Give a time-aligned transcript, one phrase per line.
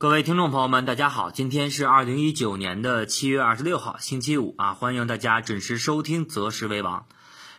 [0.00, 7.04] 各位听众朋友们，大家好，今天是二零一九年的七月二十六号，星期五啊，欢迎大家准时收听择时为王。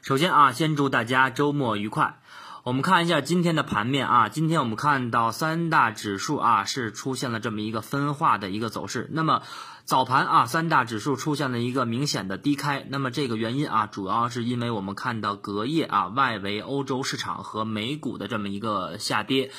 [0.02, 2.20] 首先啊，先祝大家周末愉快。
[2.64, 9.08] 我们看一下今天的盘面啊，今天我们看到三大指数啊是出现了这么一个分化的一个走势。
[9.12, 9.44] 那么
[9.86, 12.84] 早盘啊，三大指数出现了一个明显的低开。
[12.90, 19.52] 那么这个原因啊，主要是因为我们看到隔夜啊，外围欧洲市场和美股的这么一个下跌。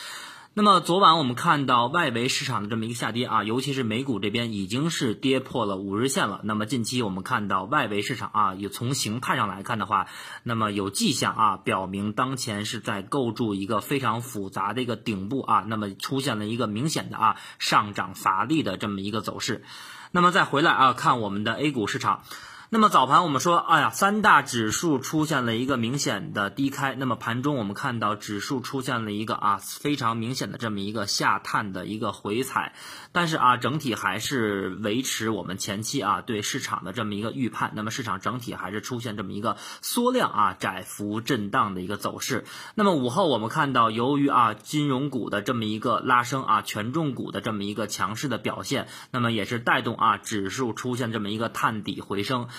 [0.54, 6.42] 那么昨晚我们看到外围市场的这么一个下跌啊，尤其是美股这边已经是跌破了五日线了。
[6.44, 10.08] 那么近期我们看到外围市场啊，也从形态上来看的话，
[10.42, 19.64] 那么有迹象啊，表明当前是在构筑一个非常复杂的一个顶部啊，那么出现了一个明显的啊上涨乏力的这么一个走势。
[20.10, 22.24] 那么再回来啊，看我们的 A 股市场。
[22.74, 26.94] 那么早盘我们说，哎呀，三大指数出现了一个明显的低开。
[26.94, 32.72] 那么盘中我们看到指数出现了一个啊非常明显的这么一个下探的一个回踩，
[33.12, 37.72] 但是啊整体还是维持我们前期啊对市场的这么一个预判。
[37.74, 42.46] 那么市场整体还是出现这么一个缩量啊窄幅震荡的一个走势。
[42.74, 52.48] 那么午后我们看到，由于啊金融股的这么一个拉升啊权重股的这么一个强势的表现，那么也是带动啊指数出现这么一个探底回升。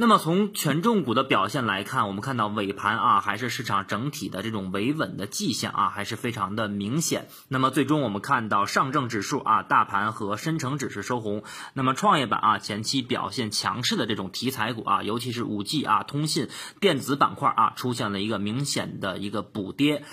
[0.00, 7.26] 那么从权重股的表现来看，我们看到尾盘啊，还是市场整体的这种维稳的迹象啊，还是非常的明显。
[7.48, 11.42] 那么最终我们看到上证指数啊，大盘和深成指是收红。
[11.74, 20.04] 那么创业板啊，前期表现强势的这种题材股啊，尤其是五 G 啊、通信、电子板块啊，出现了一个明显的一个补跌。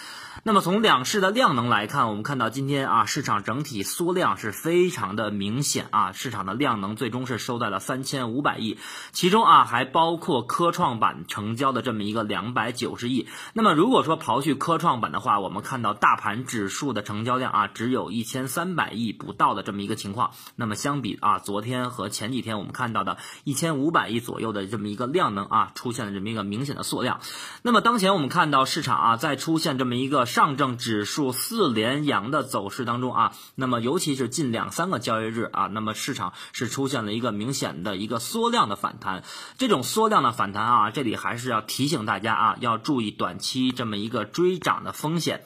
[0.44, 8.80] 那么从两市的量能来看，我们看到今天啊，市场整体缩量是非常的明显啊，市场的量能最终是收在了三千五百亿，
[9.11, 13.27] 其中啊还包括科创板成交的这么一个两百九十亿。
[13.51, 20.31] 那么如果说刨去科创板的话，我们看到大盘指数的成交量啊，只有一千三百亿不到的这么一个情况。
[20.55, 27.19] 那么相比啊，昨天和前几天我们看到的一千五百亿左右的这么一个量能啊，出现了这么一个明显的缩量。
[27.61, 30.25] 那么当前我们看到市场啊，在出现这么一个。
[30.25, 39.23] 上证指数四连阳的走势当中啊，那么尤其是近两三个交易日啊，那么市场是出现了一个明显的一个缩量的反弹。
[39.65, 45.43] 这种缩量的反弹啊，这里还是要提醒大家啊，要注意短期这么一个追涨的风险。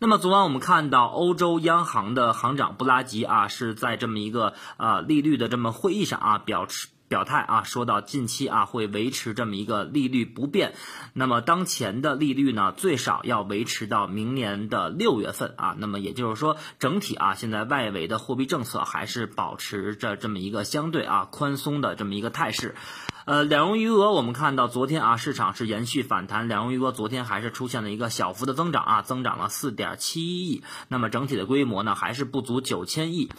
[0.00, 6.88] 那么昨晚我们看到欧洲央行的行长布拉吉啊，是在这么一个呃利率的这么会议上啊表示。
[7.10, 10.74] 表态啊，说到近期啊会维持这么一个利率不变，
[11.12, 22.76] 那么当前的利率呢最少要维持到明年的六月份啊，那么也就是说整体啊现在外围的货币政策还是保持着这么一个相对啊宽松的这么一个态势。
[23.24, 33.30] 呃，两融余额我们看到昨天啊市场是延续反弹，两融余额昨天还是出现了一个小幅的增长啊，增长了四点七亿，那么整体的规模呢还是不足九千亿。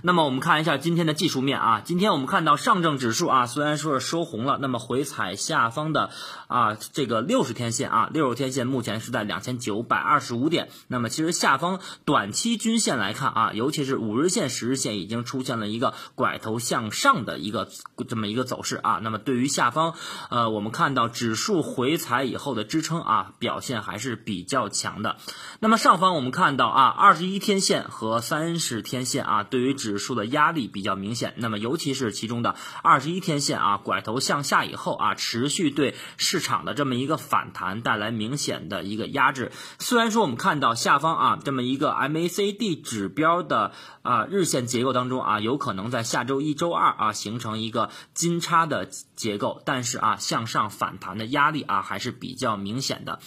[0.00, 6.10] 那么我们看一下今天的技术面啊，今天我们看到上证指数啊，虽然说是收红了，那么回踩下方的
[6.48, 10.70] 啊这个六十天线啊，六十天线目前是在两千九百二十五点。
[10.88, 17.68] 那么其实下方短期均线来看啊，尤其是五日线、十日线已经出现了一个拐头向上的一个
[18.08, 18.98] 这么一个走势啊。
[19.02, 19.94] 那么对于下方，
[20.30, 25.16] 呃，我们看到指数回踩以后的支撑啊，表现还是比较强的。
[25.60, 32.54] 那么上方我们看到啊，二十一天线和三十天线啊，对于指数的压力比较明显，那么尤其是其中的
[32.84, 39.50] 二十一天线啊，拐头向下以后啊，持续对市场的这么一个反弹带来明显的一个压制。
[39.80, 43.72] 虽然说我们看到下方啊这么一个 MACD 指标的
[44.02, 53.18] 啊日线结构当中啊，有可能在下周一周二啊形成一个金叉的结构，但是啊向上反弹的压力啊还是比较明显的。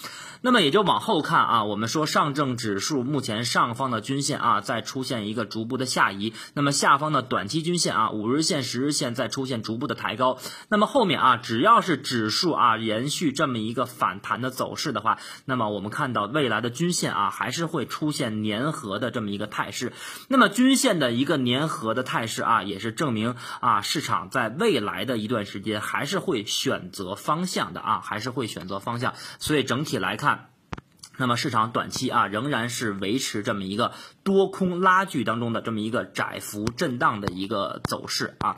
[0.41, 6.33] 那么也就往后看啊，我们说上证指数目前上方的均线啊在出现一个逐步的下移。
[6.53, 10.37] 那么下方的短期均线啊，五日线、十日线在出现逐步的抬高。
[10.69, 19.93] 那么后面啊，只要是指数啊延续这么一个反弹的走势的话，那么我们看到未来的均线啊还是会出现粘合的这么一个态势。
[20.27, 29.13] 那么均线的一个粘合的态势啊，也是证明啊市场在未来的一段时间还是会选择方向的啊，还是会选择方向。
[29.39, 30.49] 所以整体来看。
[31.17, 38.57] 那么市场短期啊仍然是维持这么一个多空拉锯当中的这么一个窄幅震荡的一个走势啊。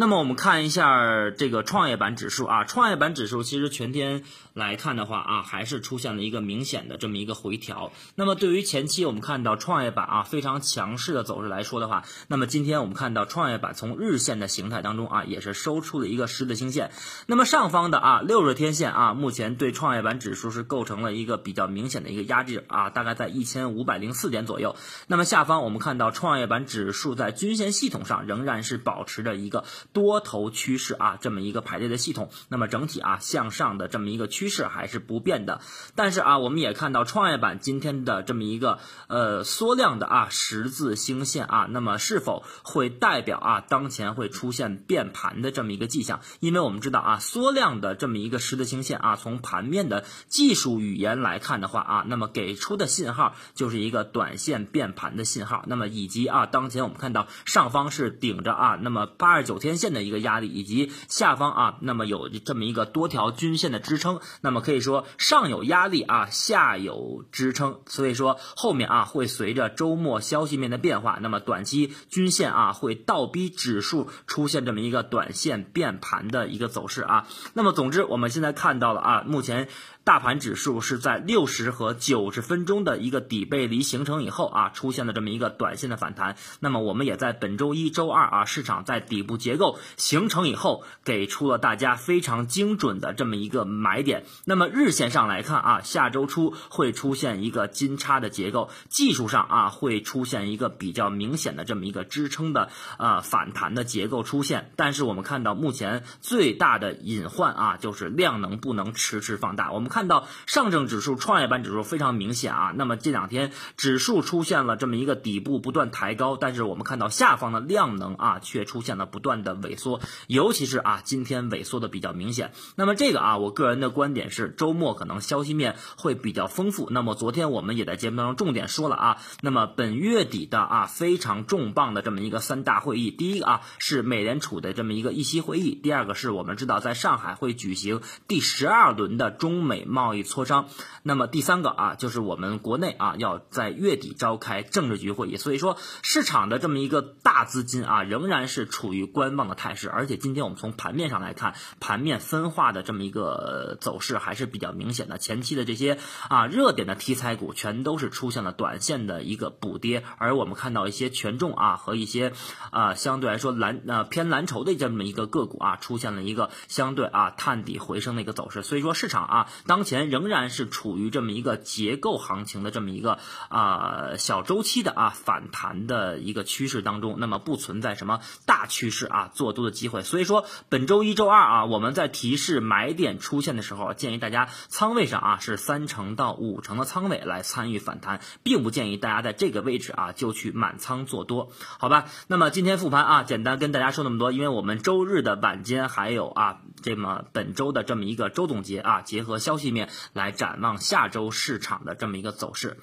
[0.00, 4.22] 那么我们看一下这个创业板指数啊，创业板指数其实全天
[4.54, 7.90] 来看的话啊，还是出现了一个明显的这么一个回调。
[8.14, 16.92] 那么对于前期我们看到创业板啊非常强势的走势来说的话，那么今天我们看到创业板从日线的形态当中啊，也是收出了一个十字星线。
[17.26, 24.76] 那么上方的啊六日天线啊，目前对创业板指数是构成了一个比较明显的一个压制啊，大概在一千五百零四点左右。
[25.08, 29.64] 那么下方我们看到创业板指数在均线系统上仍然是保持着一个。
[29.92, 35.60] 多头趋势啊，这么一个排列的系统，那么整体啊向上的这么一个趋势还是不变的。
[35.94, 46.20] 但是啊，我们也看到创业板今天的这么一个呃缩量的啊十字星线啊，那么是否会代表啊当前会出现变盘的这么一个迹象？
[46.40, 55.64] 因为我们知道啊缩量的这么一个十字星线啊，从盘面的技术语言来看的话啊，那么给出的信号就是一个短线变盘的信号。
[55.66, 59.77] 那么以及啊当前我们看到上方是顶着啊，那么八十九天。
[59.78, 77.26] 线的一个压力，以及下方啊，那么有这么一个多条均线的支撑，那么可以说上有压力啊，下有支撑，所以说后面啊会随着周末消息面的变化，那么短期均线啊会倒逼指数出现这么一个短线变盘的一个走势啊。
[77.54, 79.68] 那么总之，我们现在看到了啊，目前。
[80.08, 86.36] 大盘指数是在六十和九十分钟的一个底背离形成以后啊，出现了这么一个短线的反弹。
[86.60, 94.24] 那么我们也在本周一周二啊，市场在底部结构形成以后，给出了大家非常精准的这么一个买点。
[94.46, 104.72] 那么日线上来看啊，下周初会出现一个金叉的结构，技术上啊会出现一个比较明显的这么一个支撑的呃反弹的结构出现。
[104.74, 109.70] 但是我们看到目前最大的隐患啊，就是量能不能迟迟放大。
[109.70, 109.97] 我们看。
[109.98, 122.52] 看到上证指数、创业板指数非常明显啊，那么这两天指数出现了这么一个底部不断抬高，但是我们看到下方的量能啊却出现了不断的萎缩，尤其是啊今天萎缩的比较明显。
[122.76, 126.86] 那么这个啊，我个人的观点是周末可能消息面会比较丰富。
[126.92, 139.87] 那么昨天我们也在节目当中重点说了啊，那么本月底的啊非常重磅的这么一个三大会议，第一个啊是美联储的这么一个议息会议，第二个是我们知道在上海会举行第十二轮的中美。
[139.88, 140.68] 贸易磋商，
[141.02, 149.88] 那么第三个啊，就是我们国内啊要在月底召开政治局会议，所以说市场的这么一个大资金啊，仍然是处于观望的态势。
[149.88, 155.18] 而且今天我们从盘面上来看，盘面分化的这么一个走势还是比较明显的。
[155.18, 155.98] 前期的这些
[156.28, 162.32] 啊热点的题材股，全都是出现了短线的一个补跌，而我们看到一些权重啊和一些
[162.70, 168.62] 啊相对来说蓝呃偏蓝筹的这么一个个股啊，出现了一个相对啊探底回升的一个走势。
[168.62, 180.02] 所以说市场啊当当前仍然是处于这么一个结构行情的这么一个啊小周期的啊反弹的一个趋势当中，那么不存在什么大趋势啊做多的机会。
[180.02, 192.06] 所以说本周一周二啊，我们在提示买点出现的时候，建议大家仓位上啊是三成到五成的仓位来参与反弹，并不建议大家在这个位置啊就去满仓做多，好吧？
[192.26, 199.68] 那么今天复盘啊，简单跟大家说那么多，因为我们周日的晚间还有啊这么本周的这么一个周总结啊，结合消息。
[199.68, 202.78] 面来展望下周市场的这么一个走势，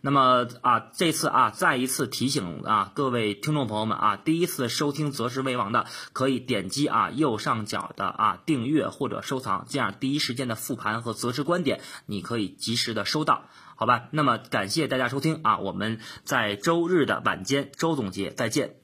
[0.00, 5.84] 那么啊，这次啊，再一次提醒啊，各位听众朋友们啊，第一次收听择时为王的，
[6.14, 13.44] 可以点击啊右上角的啊订阅或者收藏，这样第一时间的复盘和择时观点，你可以及时的收到，
[13.76, 14.08] 好吧？
[14.12, 18.76] 那么感谢大家收听啊，我们在周日的晚间周总结再见。